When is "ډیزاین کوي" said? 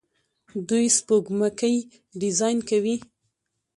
2.19-2.95